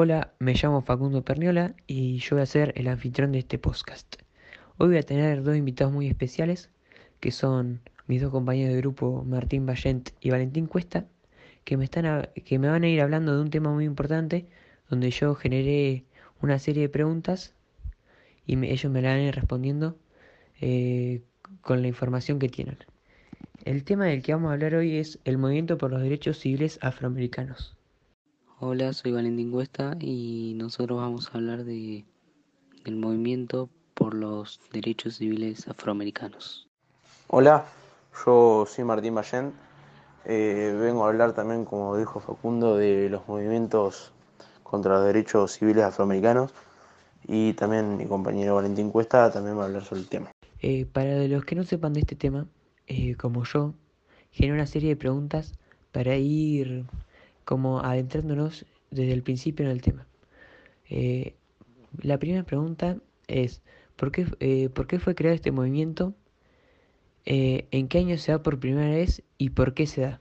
Hola, 0.00 0.32
me 0.38 0.54
llamo 0.54 0.80
Facundo 0.80 1.24
Perniola 1.24 1.74
y 1.88 2.18
yo 2.18 2.36
voy 2.36 2.44
a 2.44 2.46
ser 2.46 2.72
el 2.76 2.86
anfitrión 2.86 3.32
de 3.32 3.40
este 3.40 3.58
podcast. 3.58 4.14
Hoy 4.76 4.90
voy 4.90 4.98
a 4.98 5.02
tener 5.02 5.42
dos 5.42 5.56
invitados 5.56 5.92
muy 5.92 6.06
especiales, 6.06 6.70
que 7.18 7.32
son 7.32 7.80
mis 8.06 8.22
dos 8.22 8.30
compañeros 8.30 8.74
de 8.74 8.80
grupo, 8.80 9.24
Martín 9.26 9.66
Vallent 9.66 10.10
y 10.20 10.30
Valentín 10.30 10.66
Cuesta, 10.66 11.04
que 11.64 11.76
me, 11.76 11.82
están 11.82 12.28
que 12.44 12.60
me 12.60 12.68
van 12.68 12.84
a 12.84 12.88
ir 12.88 13.00
hablando 13.00 13.34
de 13.34 13.42
un 13.42 13.50
tema 13.50 13.72
muy 13.72 13.86
importante, 13.86 14.46
donde 14.88 15.10
yo 15.10 15.34
generé 15.34 16.04
una 16.42 16.60
serie 16.60 16.82
de 16.82 16.88
preguntas 16.90 17.52
y 18.46 18.54
ellos 18.66 18.92
me 18.92 19.02
la 19.02 19.08
van 19.08 19.18
a 19.18 19.24
ir 19.24 19.34
respondiendo 19.34 19.98
eh, 20.60 21.22
con 21.60 21.82
la 21.82 21.88
información 21.88 22.38
que 22.38 22.48
tienen. 22.48 22.78
El 23.64 23.82
tema 23.82 24.04
del 24.04 24.22
que 24.22 24.32
vamos 24.32 24.50
a 24.50 24.52
hablar 24.52 24.76
hoy 24.76 24.98
es 24.98 25.18
el 25.24 25.38
movimiento 25.38 25.76
por 25.76 25.90
los 25.90 26.00
derechos 26.00 26.38
civiles 26.38 26.78
afroamericanos. 26.82 27.77
Hola, 28.60 28.92
soy 28.92 29.12
Valentín 29.12 29.52
Cuesta 29.52 29.96
y 30.00 30.54
nosotros 30.56 30.98
vamos 30.98 31.28
a 31.28 31.38
hablar 31.38 31.62
de, 31.62 32.04
del 32.84 32.96
movimiento 32.96 33.70
por 33.94 34.14
los 34.14 34.58
derechos 34.72 35.18
civiles 35.18 35.68
afroamericanos. 35.68 36.66
Hola, 37.28 37.66
yo 38.26 38.66
soy 38.66 38.82
Martín 38.82 39.14
Ballén. 39.14 39.52
Eh, 40.24 40.76
vengo 40.76 41.04
a 41.04 41.08
hablar 41.08 41.34
también, 41.34 41.64
como 41.64 41.96
dijo 41.96 42.18
Facundo, 42.18 42.76
de 42.76 43.08
los 43.08 43.28
movimientos 43.28 44.10
contra 44.64 44.94
los 44.94 45.04
derechos 45.04 45.52
civiles 45.52 45.84
afroamericanos 45.84 46.52
y 47.28 47.52
también 47.52 47.96
mi 47.96 48.06
compañero 48.06 48.56
Valentín 48.56 48.90
Cuesta 48.90 49.30
también 49.30 49.56
va 49.56 49.62
a 49.62 49.66
hablar 49.66 49.84
sobre 49.84 50.00
el 50.00 50.08
tema. 50.08 50.32
Eh, 50.58 50.84
para 50.84 51.28
los 51.28 51.44
que 51.44 51.54
no 51.54 51.62
sepan 51.62 51.92
de 51.92 52.00
este 52.00 52.16
tema, 52.16 52.48
eh, 52.88 53.14
como 53.14 53.44
yo, 53.44 53.74
generé 54.32 54.54
una 54.54 54.66
serie 54.66 54.88
de 54.88 54.96
preguntas 54.96 55.54
para 55.92 56.16
ir 56.16 56.86
como 57.48 57.80
adentrándonos 57.80 58.66
desde 58.90 59.14
el 59.14 59.22
principio 59.22 59.64
en 59.64 59.72
el 59.72 59.80
tema. 59.80 60.06
Eh, 60.90 61.34
la 62.02 62.18
primera 62.18 62.42
pregunta 62.42 62.98
es, 63.26 63.62
¿por 63.96 64.12
qué, 64.12 64.26
eh, 64.40 64.68
¿por 64.68 64.86
qué 64.86 64.98
fue 64.98 65.14
creado 65.14 65.34
este 65.34 65.50
movimiento? 65.50 66.12
Eh, 67.24 67.66
¿En 67.70 67.88
qué 67.88 68.00
año 68.00 68.18
se 68.18 68.32
da 68.32 68.42
por 68.42 68.60
primera 68.60 68.90
vez 68.90 69.22
y 69.38 69.48
por 69.48 69.72
qué 69.72 69.86
se 69.86 70.02
da? 70.02 70.20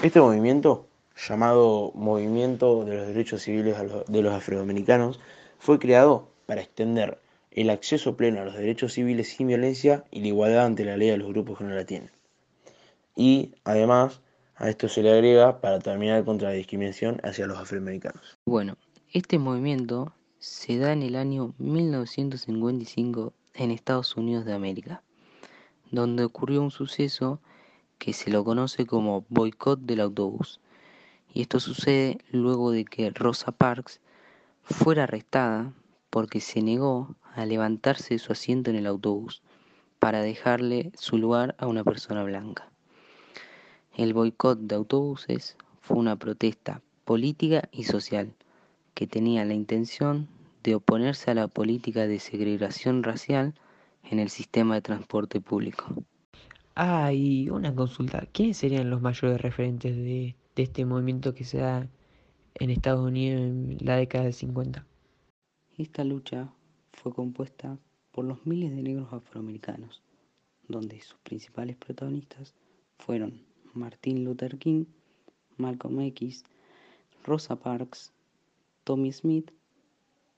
Este 0.00 0.20
movimiento, 0.20 0.86
llamado 1.28 1.90
Movimiento 1.96 2.84
de 2.84 2.94
los 2.94 3.08
Derechos 3.08 3.42
Civiles 3.42 3.74
de 4.06 4.22
los 4.22 4.32
Afroamericanos, 4.32 5.18
fue 5.58 5.80
creado 5.80 6.28
para 6.46 6.60
extender 6.60 7.18
el 7.50 7.70
acceso 7.70 8.16
pleno 8.16 8.42
a 8.42 8.44
los 8.44 8.54
derechos 8.54 8.92
civiles 8.92 9.30
sin 9.30 9.48
violencia 9.48 10.04
y 10.12 10.20
la 10.20 10.28
igualdad 10.28 10.66
ante 10.66 10.84
la 10.84 10.96
ley 10.96 11.10
de 11.10 11.18
los 11.18 11.26
grupos 11.26 11.58
que 11.58 11.64
no 11.64 11.74
la 11.74 11.84
tienen. 11.84 12.12
Y 13.16 13.56
además 13.64 14.20
a 14.58 14.68
esto 14.68 14.88
se 14.88 15.02
le 15.02 15.12
agrega 15.12 15.60
para 15.60 15.78
terminar 15.78 16.24
contra 16.24 16.48
la 16.48 16.54
discriminación 16.54 17.20
hacia 17.22 17.46
los 17.46 17.58
afroamericanos. 17.58 18.36
Bueno, 18.44 18.76
este 19.12 19.38
movimiento 19.38 20.12
se 20.38 20.78
da 20.78 20.92
en 20.92 21.02
el 21.02 21.14
año 21.14 21.54
1955 21.58 23.32
en 23.54 23.70
Estados 23.70 24.16
Unidos 24.16 24.44
de 24.44 24.54
América, 24.54 25.02
donde 25.90 26.24
ocurrió 26.24 26.60
un 26.60 26.72
suceso 26.72 27.40
que 27.98 28.12
se 28.12 28.30
lo 28.30 28.44
conoce 28.44 28.84
como 28.84 29.24
boicot 29.28 29.80
del 29.80 30.00
autobús. 30.00 30.60
Y 31.32 31.42
esto 31.42 31.60
sucede 31.60 32.18
luego 32.30 32.72
de 32.72 32.84
que 32.84 33.10
Rosa 33.10 33.52
Parks 33.52 34.00
fuera 34.62 35.04
arrestada 35.04 35.72
porque 36.10 36.40
se 36.40 36.62
negó 36.62 37.14
a 37.34 37.46
levantarse 37.46 38.14
de 38.14 38.18
su 38.18 38.32
asiento 38.32 38.70
en 38.70 38.76
el 38.76 38.86
autobús 38.86 39.42
para 39.98 40.22
dejarle 40.22 40.90
su 40.96 41.16
lugar 41.16 41.54
a 41.58 41.66
una 41.66 41.84
persona 41.84 42.24
blanca. 42.24 42.70
El 43.98 44.14
boicot 44.14 44.60
de 44.60 44.76
autobuses 44.76 45.56
fue 45.80 45.96
una 45.96 46.14
protesta 46.14 46.82
política 47.04 47.68
y 47.72 47.82
social 47.82 48.32
que 48.94 49.08
tenía 49.08 49.44
la 49.44 49.54
intención 49.54 50.28
de 50.62 50.76
oponerse 50.76 51.32
a 51.32 51.34
la 51.34 51.48
política 51.48 52.06
de 52.06 52.20
segregación 52.20 53.02
racial 53.02 53.54
en 54.04 54.20
el 54.20 54.28
sistema 54.28 54.76
de 54.76 54.82
transporte 54.82 55.40
público. 55.40 56.04
Ah, 56.76 57.12
y 57.12 57.50
una 57.50 57.74
consulta. 57.74 58.24
¿Quiénes 58.30 58.58
serían 58.58 58.88
los 58.88 59.02
mayores 59.02 59.40
referentes 59.40 59.96
de, 59.96 60.36
de 60.54 60.62
este 60.62 60.84
movimiento 60.84 61.34
que 61.34 61.42
se 61.42 61.58
da 61.58 61.88
en 62.54 62.70
Estados 62.70 63.04
Unidos 63.04 63.40
en 63.40 63.78
la 63.80 63.96
década 63.96 64.22
del 64.22 64.32
50? 64.34 64.86
Esta 65.76 66.04
lucha 66.04 66.52
fue 66.92 67.12
compuesta 67.12 67.76
por 68.12 68.24
los 68.24 68.46
miles 68.46 68.70
de 68.76 68.80
negros 68.80 69.12
afroamericanos, 69.12 70.04
donde 70.68 71.00
sus 71.00 71.18
principales 71.24 71.74
protagonistas 71.74 72.54
fueron 72.96 73.48
Martin 73.74 74.24
Luther 74.24 74.58
King, 74.58 74.84
Malcolm 75.56 76.00
X, 76.00 76.44
Rosa 77.24 77.56
Parks, 77.56 78.12
Tommy 78.84 79.12
Smith, 79.12 79.50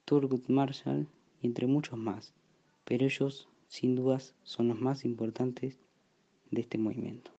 Thurgood 0.05 0.49
Marshall 0.49 1.07
y 1.41 1.47
entre 1.47 1.67
muchos 1.67 1.99
más, 1.99 2.33
pero 2.85 3.05
ellos 3.05 3.49
sin 3.69 3.95
dudas 3.95 4.35
son 4.43 4.69
los 4.69 4.81
más 4.81 5.05
importantes 5.05 5.79
de 6.51 6.63
este 6.63 6.79
movimiento. 6.79 7.31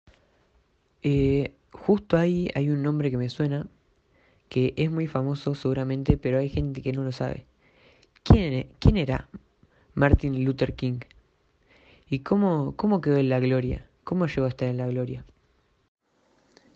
Eh, 1.03 1.53
justo 1.72 2.18
ahí 2.18 2.50
hay 2.56 2.69
un 2.69 2.84
nombre 2.84 3.12
que 3.12 3.18
me 3.18 3.30
suena, 3.30 3.68
que 4.47 4.74
es 4.78 4.91
muy 4.91 5.07
famoso 5.07 5.56
seguramente, 5.56 6.18
pero 6.18 6.40
hay 6.40 6.50
gente 6.50 6.81
que 6.81 6.94
no 6.94 7.03
lo 7.03 7.12
sabe. 7.12 7.46
¿Quién, 8.24 8.97
era 8.97 9.28
Martin 9.96 10.46
Luther 10.46 10.75
King? 10.75 11.00
¿Y 12.09 12.19
cómo 12.19 13.01
quedó 13.01 13.18
en 13.18 13.30
la 13.30 13.40
gloria? 13.40 13.90
¿Cómo 14.03 14.28
llegó 14.28 14.46
a 14.46 14.50
estar 14.50 14.68
en 14.68 14.78
la 14.78 14.88
gloria? 14.88 15.25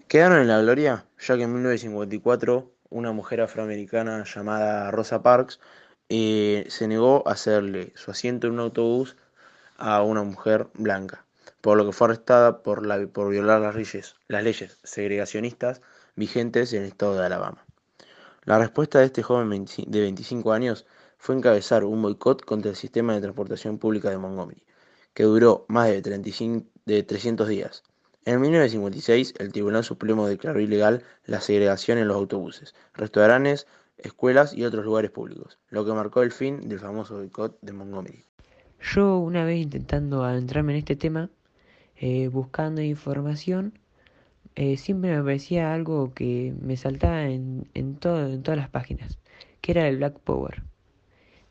Quedaron 0.08 0.40
en 0.40 0.48
la 0.48 0.62
gloria 0.62 1.06
ya 1.20 1.36
que 1.36 1.44
en 1.44 1.54
1954 1.54 2.72
una 2.90 3.12
mujer 3.12 3.42
afroamericana 3.42 4.24
llamada 4.24 4.92
Rosa 4.92 5.24
Parks 5.24 5.60
eh, 6.10 6.66
se 6.70 6.88
negó 6.88 7.28
a 7.28 7.32
hacerle 7.32 7.92
su 7.96 8.12
asiento 8.12 8.46
en 8.46 8.54
un 8.54 8.60
autobús 8.60 9.18
a 9.78 10.04
una 10.04 10.22
mujer 10.22 10.68
blanca, 10.76 11.26
por 11.60 11.78
lo 11.78 11.88
que 11.88 11.92
fue 11.92 12.06
arrestada 12.08 12.62
por, 12.62 13.10
por 13.12 13.30
violar 13.32 13.62
las 13.62 13.76
leyes, 13.76 14.16
las 14.28 14.44
leyes 14.44 14.78
segregacionistas 14.84 15.82
vigentes 16.16 16.72
en 16.74 16.84
el 16.84 16.90
estado 16.90 17.16
de 17.16 17.26
Alabama. 17.26 17.66
La 18.44 18.60
respuesta 18.60 19.00
de 19.00 19.06
este 19.06 19.24
joven 19.24 19.66
de 19.88 20.02
25 20.02 20.54
años 20.54 20.86
fue 21.18 21.36
encabezar 21.36 21.84
un 21.84 22.04
boicot 22.04 22.46
contra 22.46 22.70
el 22.70 22.78
sistema 22.78 23.16
de 23.16 23.22
transportación 23.22 23.80
pública 23.80 24.12
de 24.12 24.20
Montgomery, 24.20 24.64
que 25.16 25.24
duró 25.24 25.66
más 25.68 25.90
de, 25.90 26.04
35, 26.04 26.68
de 26.86 27.02
300 27.02 27.48
días. 27.48 27.84
En 28.26 28.42
1956, 28.42 29.36
el 29.38 29.52
Tribunal 29.52 29.84
Supremo 29.84 30.26
declaró 30.26 30.60
ilegal 30.60 31.04
la 31.26 31.42
segregación 31.42 32.00
en 32.00 32.08
los 32.08 32.18
autobuses, 32.18 32.74
restaurantes, 32.96 33.68
escuelas 34.00 34.56
y 34.56 34.64
otros 34.64 34.84
lugares 34.84 35.12
públicos, 35.12 35.60
lo 35.70 35.86
que 35.86 35.94
marcó 35.94 36.24
el 36.24 36.32
fin 36.32 36.68
del 36.68 36.80
famoso 36.80 37.18
boicot 37.18 37.60
de 37.62 37.74
Montgomery. 37.74 38.26
Yo 38.82 39.20
una 39.20 39.46
vez 39.46 39.62
intentando 39.62 40.24
adentrarme 40.24 40.74
en 40.74 40.80
este 40.80 40.96
tema, 40.96 41.30
eh, 41.98 42.28
buscando 42.30 42.82
información, 42.82 43.78
eh, 44.56 44.78
siempre 44.78 45.16
me 45.16 45.24
parecía 45.24 45.72
algo 45.72 46.12
que 46.16 46.52
me 46.60 46.78
saltaba 46.78 47.28
en, 47.28 47.70
en, 47.76 47.96
todas 47.98 48.58
las 48.58 48.70
páginas, 48.70 49.20
que 49.62 49.72
era 49.72 49.88
el 49.88 49.98
Black 49.98 50.18
Power. 50.22 50.64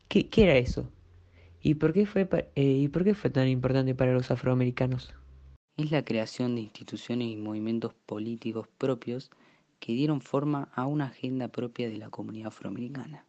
¿Qué, 0.09 0.27
qué 0.27 0.43
era 0.43 0.57
eso? 0.57 0.89
¿Y 1.61 1.75
por, 1.75 1.93
qué 1.93 2.05
fue, 2.05 2.27
eh, 2.55 2.63
¿Y 2.63 2.89
por 2.89 3.05
qué 3.05 3.15
fue 3.15 3.29
tan 3.29 3.47
importante 3.47 3.95
para 3.95 4.11
los 4.11 4.29
afroamericanos? 4.29 5.13
Es 5.77 5.91
la 5.91 6.05
creación 6.05 6.55
de 6.55 6.61
instituciones 6.61 7.27
y 7.27 7.35
movimientos 7.35 7.93
políticos 8.05 8.67
propios 8.77 9.29
que 9.79 9.93
dieron 9.93 10.21
forma 10.21 10.69
a 10.73 10.85
una 10.85 11.07
agenda 11.07 11.49
propia 11.49 11.89
de 11.89 11.97
la 11.97 12.09
comunidad 12.09 12.47
afroamericana. 12.47 13.25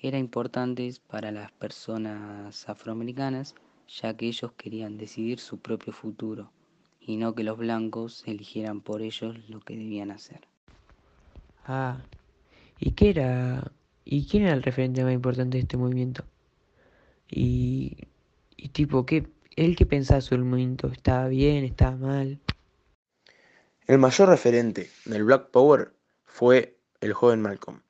Era 0.00 0.18
importante 0.18 0.92
para 1.08 1.32
las 1.32 1.50
personas 1.52 2.68
afroamericanas 2.68 3.54
ya 3.88 4.16
que 4.16 4.26
ellos 4.26 4.52
querían 4.52 4.96
decidir 4.96 5.40
su 5.40 5.58
propio 5.58 5.92
futuro 5.92 6.50
y 7.00 7.16
no 7.16 7.34
que 7.34 7.44
los 7.44 7.58
blancos 7.58 8.22
eligieran 8.26 8.80
por 8.80 9.02
ellos 9.02 9.36
lo 9.48 9.60
que 9.60 9.76
debían 9.76 10.10
hacer. 10.10 10.46
Ah, 11.66 11.98
¿y 12.78 12.92
qué 12.92 13.10
era? 13.10 13.72
¿Y 14.04 14.26
quién 14.26 14.44
era 14.44 14.52
el 14.52 14.62
referente 14.62 15.02
más 15.02 15.12
importante 15.12 15.56
de 15.56 15.62
este 15.62 15.76
movimiento? 15.76 16.24
Y, 17.30 17.96
y 18.56 18.68
tipo, 18.68 19.04
¿qué, 19.06 19.26
¿Él 19.56 19.76
qué 19.76 19.86
pensaba 19.86 20.20
sobre 20.20 20.42
el 20.42 20.48
movimiento? 20.48 20.88
¿Estaba 20.88 21.28
bien? 21.28 21.64
¿Estaba 21.64 21.96
mal? 21.96 22.40
El 23.86 23.98
mayor 23.98 24.28
referente 24.28 24.90
del 25.04 25.24
Black 25.24 25.50
Power 25.50 25.92
fue 26.24 26.78
el 27.00 27.12
joven 27.12 27.40
Malcolm. 27.40 27.82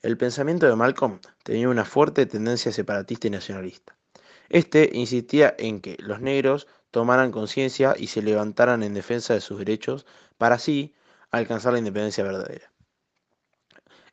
El 0.00 0.16
pensamiento 0.16 0.66
de 0.66 0.76
Malcolm 0.76 1.20
tenía 1.42 1.68
una 1.68 1.84
fuerte 1.84 2.24
tendencia 2.24 2.72
separatista 2.72 3.26
y 3.26 3.30
nacionalista. 3.30 3.96
Este 4.48 4.90
insistía 4.94 5.54
en 5.58 5.80
que 5.80 5.96
los 6.00 6.20
negros 6.20 6.66
tomaran 6.90 7.32
conciencia 7.32 7.94
y 7.98 8.06
se 8.06 8.22
levantaran 8.22 8.82
en 8.82 8.94
defensa 8.94 9.34
de 9.34 9.42
sus 9.42 9.58
derechos 9.58 10.06
para 10.38 10.54
así 10.54 10.94
alcanzar 11.30 11.74
la 11.74 11.80
independencia 11.80 12.24
verdadera. 12.24 12.72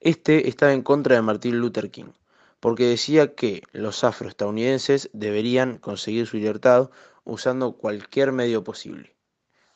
Este 0.02 0.50
estaba 0.50 0.74
en 0.74 0.82
contra 0.82 1.16
de 1.16 1.22
Martin 1.22 1.58
Luther 1.58 1.90
King, 1.90 2.12
porque 2.60 2.86
decía 2.86 3.36
que 3.36 3.64
los 3.72 4.04
afroestadounidenses 4.04 5.10
deberían 5.14 5.78
conseguir 5.78 6.28
su 6.28 6.38
libertad 6.38 6.90
usando 7.24 7.74
cualquier 7.74 8.32
medio 8.32 8.64
posible, 8.64 9.16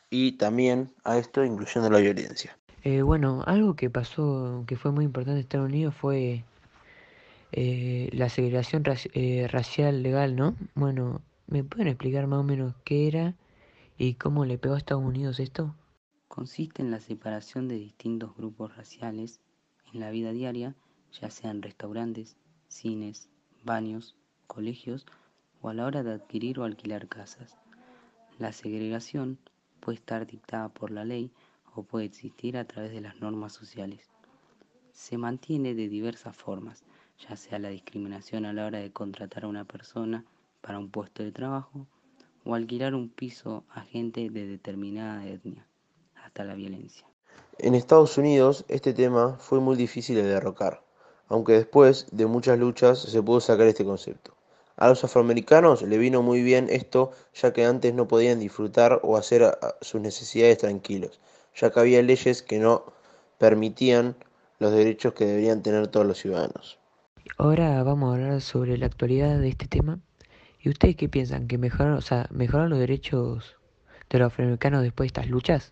y 0.09 0.33
también 0.33 0.93
a 1.03 1.17
esto 1.17 1.43
incluyendo 1.43 1.89
la 1.89 1.99
violencia. 1.99 2.57
Eh, 2.83 3.03
bueno, 3.03 3.43
algo 3.45 3.75
que 3.75 3.89
pasó, 3.89 4.63
que 4.65 4.75
fue 4.75 4.91
muy 4.91 5.05
importante 5.05 5.39
en 5.39 5.43
Estados 5.43 5.69
Unidos 5.69 5.93
fue 5.93 6.43
eh, 7.51 8.09
la 8.13 8.29
segregación 8.29 8.83
eh, 9.13 9.47
racial 9.51 10.01
legal, 10.01 10.35
¿no? 10.35 10.55
Bueno, 10.73 11.21
¿me 11.47 11.63
pueden 11.63 11.87
explicar 11.87 12.25
más 12.25 12.39
o 12.39 12.43
menos 12.43 12.73
qué 12.83 13.07
era 13.07 13.35
y 13.97 14.15
cómo 14.15 14.45
le 14.45 14.57
pegó 14.57 14.75
a 14.75 14.77
Estados 14.79 15.03
Unidos 15.03 15.39
esto? 15.39 15.75
Consiste 16.27 16.81
en 16.81 16.89
la 16.89 17.01
separación 17.01 17.67
de 17.67 17.75
distintos 17.75 18.35
grupos 18.35 18.75
raciales 18.75 19.41
en 19.93 19.99
la 19.99 20.09
vida 20.09 20.31
diaria, 20.31 20.73
ya 21.19 21.29
sean 21.29 21.61
restaurantes, 21.61 22.37
cines, 22.71 23.29
baños, 23.63 24.15
colegios 24.47 25.05
o 25.61 25.69
a 25.69 25.73
la 25.73 25.85
hora 25.85 26.03
de 26.03 26.13
adquirir 26.13 26.59
o 26.59 26.63
alquilar 26.63 27.07
casas. 27.07 27.57
La 28.39 28.51
segregación 28.53 29.37
puede 29.79 29.97
estar 29.97 30.25
dictada 30.25 30.69
por 30.69 30.89
la 30.89 31.05
ley 31.05 31.31
o 31.75 31.83
puede 31.83 32.05
existir 32.05 32.57
a 32.57 32.65
través 32.65 32.91
de 32.91 33.01
las 33.01 33.19
normas 33.21 33.53
sociales. 33.53 34.09
Se 34.93 35.17
mantiene 35.17 35.75
de 35.75 35.87
diversas 35.87 36.35
formas, 36.35 36.83
ya 37.27 37.35
sea 37.35 37.59
la 37.59 37.69
discriminación 37.69 38.45
a 38.45 38.53
la 38.53 38.65
hora 38.65 38.79
de 38.79 38.91
contratar 38.91 39.43
a 39.43 39.47
una 39.47 39.65
persona 39.65 40.25
para 40.61 40.79
un 40.79 40.89
puesto 40.89 41.23
de 41.23 41.31
trabajo 41.31 41.87
o 42.43 42.55
alquilar 42.55 42.95
un 42.95 43.09
piso 43.09 43.63
a 43.69 43.81
gente 43.81 44.29
de 44.29 44.47
determinada 44.47 45.27
etnia, 45.27 45.67
hasta 46.15 46.43
la 46.43 46.55
violencia. 46.55 47.05
En 47.59 47.75
Estados 47.75 48.17
Unidos 48.17 48.65
este 48.67 48.93
tema 48.93 49.37
fue 49.37 49.59
muy 49.59 49.75
difícil 49.75 50.15
de 50.15 50.23
derrocar, 50.23 50.83
aunque 51.31 51.53
después 51.53 52.07
de 52.11 52.25
muchas 52.25 52.59
luchas 52.59 52.99
se 52.99 53.23
pudo 53.23 53.39
sacar 53.39 53.65
este 53.65 53.85
concepto. 53.85 54.35
A 54.75 54.89
los 54.89 55.01
afroamericanos 55.05 55.81
le 55.81 55.97
vino 55.97 56.21
muy 56.21 56.43
bien 56.43 56.67
esto, 56.69 57.11
ya 57.33 57.53
que 57.53 57.63
antes 57.63 57.93
no 57.93 58.05
podían 58.05 58.39
disfrutar 58.39 58.99
o 59.01 59.15
hacer 59.15 59.57
sus 59.79 60.01
necesidades 60.01 60.57
tranquilos, 60.57 61.21
ya 61.55 61.71
que 61.71 61.79
había 61.79 62.01
leyes 62.01 62.43
que 62.43 62.59
no 62.59 62.83
permitían 63.37 64.15
los 64.59 64.73
derechos 64.73 65.13
que 65.13 65.25
deberían 65.25 65.63
tener 65.63 65.87
todos 65.87 66.05
los 66.05 66.17
ciudadanos. 66.17 66.77
Ahora 67.37 67.81
vamos 67.83 68.11
a 68.11 68.15
hablar 68.15 68.41
sobre 68.41 68.77
la 68.77 68.87
actualidad 68.87 69.39
de 69.39 69.47
este 69.47 69.67
tema. 69.67 69.99
¿Y 70.59 70.67
ustedes 70.67 70.97
qué 70.97 71.07
piensan? 71.07 71.47
¿Que 71.47 71.57
mejoraron, 71.57 72.69
los 72.69 72.79
derechos 72.79 73.55
de 74.09 74.19
los 74.19 74.27
afroamericanos 74.27 74.83
después 74.83 75.05
de 75.05 75.07
estas 75.07 75.29
luchas? 75.29 75.71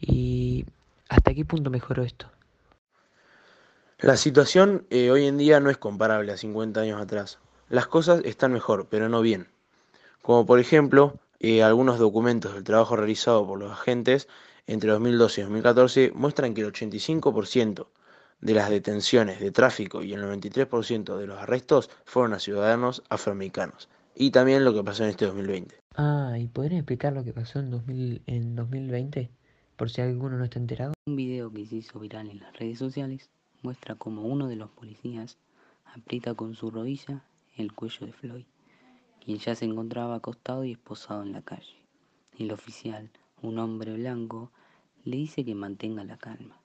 ¿Y 0.00 0.66
hasta 1.08 1.34
qué 1.34 1.44
punto 1.44 1.68
mejoró 1.68 2.04
esto? 2.04 2.30
La 4.02 4.16
situación 4.16 4.84
eh, 4.90 5.12
hoy 5.12 5.26
en 5.26 5.38
día 5.38 5.60
no 5.60 5.70
es 5.70 5.78
comparable 5.78 6.32
a 6.32 6.36
50 6.36 6.80
años 6.80 7.00
atrás. 7.00 7.38
Las 7.68 7.86
cosas 7.86 8.20
están 8.24 8.52
mejor, 8.52 8.88
pero 8.90 9.08
no 9.08 9.20
bien. 9.20 9.46
Como 10.22 10.44
por 10.44 10.58
ejemplo, 10.58 11.20
eh, 11.38 11.62
algunos 11.62 12.00
documentos 12.00 12.52
del 12.52 12.64
trabajo 12.64 12.96
realizado 12.96 13.46
por 13.46 13.60
los 13.60 13.70
agentes 13.70 14.26
entre 14.66 14.90
2012 14.90 15.40
y 15.40 15.44
2014 15.44 16.12
muestran 16.16 16.52
que 16.52 16.62
el 16.62 16.72
85% 16.72 17.86
de 18.40 18.54
las 18.54 18.70
detenciones 18.70 19.38
de 19.38 19.52
tráfico 19.52 20.02
y 20.02 20.14
el 20.14 20.24
93% 20.24 21.16
de 21.16 21.26
los 21.28 21.38
arrestos 21.38 21.88
fueron 22.04 22.34
a 22.34 22.40
ciudadanos 22.40 23.04
afroamericanos. 23.08 23.88
Y 24.16 24.32
también 24.32 24.64
lo 24.64 24.74
que 24.74 24.82
pasó 24.82 25.04
en 25.04 25.10
este 25.10 25.26
2020. 25.26 25.76
Ah, 25.94 26.34
¿y 26.40 26.48
podrían 26.48 26.80
explicar 26.80 27.12
lo 27.12 27.22
que 27.22 27.32
pasó 27.32 27.60
en, 27.60 27.70
2000, 27.70 28.22
en 28.26 28.56
2020? 28.56 29.30
Por 29.76 29.90
si 29.90 30.00
alguno 30.00 30.38
no 30.38 30.42
está 30.42 30.58
enterado. 30.58 30.92
Un 31.06 31.14
video 31.14 31.52
que 31.52 31.64
se 31.66 31.76
hizo 31.76 32.00
viral 32.00 32.28
en 32.30 32.40
las 32.40 32.52
redes 32.58 32.80
sociales 32.80 33.30
muestra 33.62 33.94
cómo 33.94 34.22
uno 34.22 34.48
de 34.48 34.56
los 34.56 34.70
policías 34.70 35.38
aprieta 35.84 36.34
con 36.34 36.54
su 36.54 36.70
rodilla 36.70 37.24
el 37.56 37.72
cuello 37.72 38.06
de 38.06 38.12
Floyd, 38.12 38.44
quien 39.24 39.38
ya 39.38 39.54
se 39.54 39.64
encontraba 39.64 40.16
acostado 40.16 40.64
y 40.64 40.72
esposado 40.72 41.22
en 41.22 41.32
la 41.32 41.42
calle. 41.42 41.76
El 42.38 42.50
oficial, 42.50 43.10
un 43.40 43.58
hombre 43.58 43.94
blanco, 43.94 44.50
le 45.04 45.16
dice 45.16 45.44
que 45.44 45.54
mantenga 45.54 46.04
la 46.04 46.16
calma. 46.16 46.56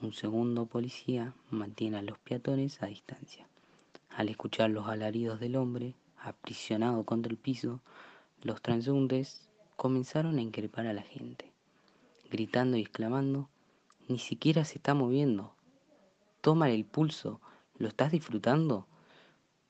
Un 0.00 0.12
segundo 0.12 0.66
policía 0.66 1.34
mantiene 1.50 1.98
a 1.98 2.02
los 2.02 2.18
peatones 2.18 2.82
a 2.82 2.86
distancia. 2.86 3.46
Al 4.10 4.28
escuchar 4.28 4.70
los 4.70 4.86
alaridos 4.86 5.40
del 5.40 5.56
hombre, 5.56 5.94
aprisionado 6.18 7.04
contra 7.04 7.30
el 7.30 7.38
piso, 7.38 7.80
los 8.42 8.62
transeúntes 8.62 9.48
comenzaron 9.76 10.38
a 10.38 10.42
increpar 10.42 10.86
a 10.86 10.92
la 10.92 11.02
gente, 11.02 11.50
gritando 12.30 12.76
y 12.76 12.82
exclamando, 12.82 13.48
ni 14.08 14.18
siquiera 14.18 14.64
se 14.64 14.76
está 14.76 14.94
moviendo, 14.94 15.53
tómale 16.44 16.74
el 16.74 16.84
pulso, 16.84 17.40
¿lo 17.78 17.88
estás 17.88 18.12
disfrutando? 18.12 18.86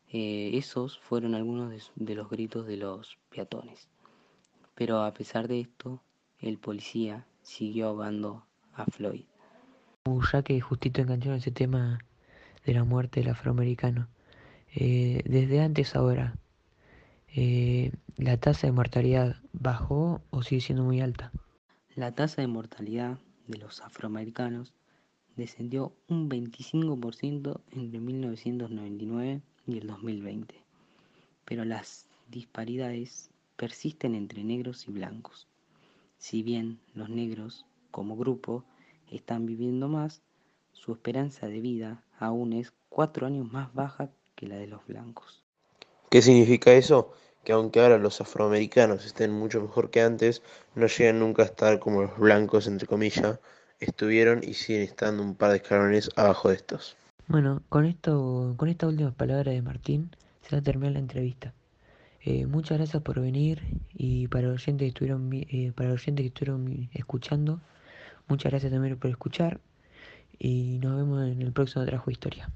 Eh, 0.08 0.50
esos 0.54 0.98
fueron 0.98 1.36
algunos 1.36 1.92
de 1.94 2.14
los 2.16 2.28
gritos 2.28 2.66
de 2.66 2.76
los 2.76 3.16
peatones. 3.30 3.88
Pero 4.74 5.04
a 5.04 5.14
pesar 5.14 5.46
de 5.46 5.60
esto, 5.60 6.02
el 6.40 6.58
policía 6.58 7.26
siguió 7.42 7.86
ahogando 7.86 8.44
a 8.72 8.86
Floyd. 8.86 9.22
Ya 10.32 10.42
que 10.42 10.60
justito 10.60 11.00
engancharon 11.00 11.38
ese 11.38 11.52
tema 11.52 12.00
de 12.66 12.74
la 12.74 12.82
muerte 12.82 13.20
del 13.20 13.30
afroamericano, 13.30 14.08
eh, 14.74 15.22
desde 15.26 15.60
antes 15.60 15.94
ahora, 15.94 16.34
eh, 17.36 17.92
¿la 18.16 18.36
tasa 18.36 18.66
de 18.66 18.72
mortalidad 18.72 19.36
bajó 19.52 20.22
o 20.30 20.42
sigue 20.42 20.60
siendo 20.60 20.82
muy 20.82 21.00
alta? 21.00 21.30
La 21.94 22.16
tasa 22.16 22.42
de 22.42 22.48
mortalidad 22.48 23.20
de 23.46 23.58
los 23.58 23.80
afroamericanos 23.80 24.74
descendió 25.36 25.92
un 26.08 26.28
25% 26.28 27.60
entre 27.72 28.00
1999 28.00 29.40
y 29.66 29.78
el 29.78 29.86
2020, 29.86 30.54
pero 31.44 31.64
las 31.64 32.06
disparidades 32.30 33.30
persisten 33.56 34.14
entre 34.14 34.44
negros 34.44 34.88
y 34.88 34.92
blancos. 34.92 35.48
Si 36.18 36.42
bien 36.42 36.78
los 36.94 37.08
negros, 37.08 37.66
como 37.90 38.16
grupo, 38.16 38.64
están 39.10 39.46
viviendo 39.46 39.88
más, 39.88 40.22
su 40.72 40.92
esperanza 40.92 41.46
de 41.46 41.60
vida 41.60 42.02
aún 42.18 42.52
es 42.52 42.72
cuatro 42.88 43.26
años 43.26 43.50
más 43.52 43.72
baja 43.74 44.10
que 44.34 44.46
la 44.46 44.56
de 44.56 44.66
los 44.66 44.86
blancos. 44.86 45.42
¿Qué 46.10 46.22
significa 46.22 46.72
eso? 46.72 47.12
Que 47.44 47.52
aunque 47.52 47.80
ahora 47.80 47.98
los 47.98 48.20
afroamericanos 48.20 49.04
estén 49.04 49.32
mucho 49.32 49.60
mejor 49.60 49.90
que 49.90 50.00
antes, 50.00 50.42
no 50.74 50.86
llegan 50.86 51.20
nunca 51.20 51.42
a 51.42 51.46
estar 51.46 51.78
como 51.78 52.02
los 52.02 52.18
blancos, 52.18 52.66
entre 52.66 52.86
comillas, 52.86 53.38
estuvieron 53.84 54.42
y 54.42 54.54
siguen 54.54 54.82
estando 54.82 55.22
un 55.22 55.34
par 55.34 55.50
de 55.50 55.56
escalones 55.56 56.10
abajo 56.16 56.48
de 56.48 56.56
estos. 56.56 56.96
Bueno, 57.26 57.62
con 57.68 57.86
esto, 57.86 58.54
con 58.56 58.68
esta 58.68 58.86
última 58.86 59.12
palabra 59.12 59.52
de 59.52 59.62
Martín, 59.62 60.10
se 60.42 60.56
va 60.56 60.60
a 60.60 60.62
terminar 60.62 60.92
la 60.92 60.98
entrevista. 60.98 61.52
Eh, 62.20 62.46
muchas 62.46 62.78
gracias 62.78 63.02
por 63.02 63.20
venir 63.20 63.62
y 63.92 64.28
para 64.28 64.48
los 64.48 64.62
oyentes 64.62 64.86
que 64.86 64.88
estuvieron, 64.88 65.30
eh, 65.32 65.72
para 65.74 65.90
los 65.90 66.02
oyentes 66.02 66.22
que 66.22 66.28
estuvieron 66.28 66.88
escuchando, 66.92 67.60
Muchas 68.26 68.52
gracias 68.52 68.72
también 68.72 68.98
por 68.98 69.10
escuchar 69.10 69.60
y 70.38 70.78
nos 70.82 70.96
vemos 70.96 71.22
en 71.28 71.42
el 71.42 71.52
próximo 71.52 71.84
Trajo 71.84 72.10
Historia. 72.10 72.50